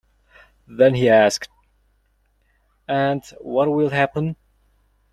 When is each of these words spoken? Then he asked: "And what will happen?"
Then 0.67 0.95
he 0.95 1.07
asked: 1.07 1.47
"And 2.87 3.23
what 3.39 3.69
will 3.69 3.91
happen?" 3.91 4.35